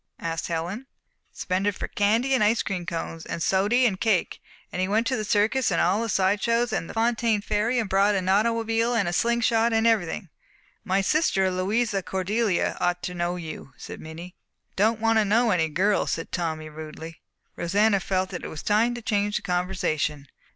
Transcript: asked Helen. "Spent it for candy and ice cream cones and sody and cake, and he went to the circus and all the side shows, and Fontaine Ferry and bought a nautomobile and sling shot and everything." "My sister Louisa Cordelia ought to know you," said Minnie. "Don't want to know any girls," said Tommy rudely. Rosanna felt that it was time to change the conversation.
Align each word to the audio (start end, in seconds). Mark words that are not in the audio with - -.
asked 0.19 0.47
Helen. 0.47 0.87
"Spent 1.31 1.67
it 1.67 1.75
for 1.75 1.87
candy 1.87 2.33
and 2.33 2.43
ice 2.43 2.63
cream 2.63 2.87
cones 2.87 3.23
and 3.23 3.43
sody 3.43 3.85
and 3.85 3.99
cake, 4.01 4.41
and 4.71 4.81
he 4.81 4.87
went 4.87 5.05
to 5.05 5.15
the 5.15 5.23
circus 5.23 5.69
and 5.69 5.79
all 5.79 6.01
the 6.01 6.09
side 6.09 6.41
shows, 6.41 6.73
and 6.73 6.91
Fontaine 6.91 7.39
Ferry 7.39 7.77
and 7.77 7.87
bought 7.87 8.15
a 8.15 8.19
nautomobile 8.19 8.95
and 8.95 9.13
sling 9.13 9.41
shot 9.41 9.73
and 9.73 9.85
everything." 9.85 10.29
"My 10.83 11.01
sister 11.01 11.51
Louisa 11.51 12.01
Cordelia 12.01 12.77
ought 12.79 13.03
to 13.03 13.13
know 13.13 13.35
you," 13.35 13.73
said 13.77 14.01
Minnie. 14.01 14.33
"Don't 14.75 14.99
want 14.99 15.19
to 15.19 15.23
know 15.23 15.51
any 15.51 15.69
girls," 15.69 16.13
said 16.13 16.31
Tommy 16.31 16.67
rudely. 16.67 17.21
Rosanna 17.55 17.99
felt 17.99 18.31
that 18.31 18.43
it 18.43 18.47
was 18.47 18.63
time 18.63 18.95
to 18.95 19.03
change 19.03 19.35
the 19.35 19.43
conversation. 19.43 20.27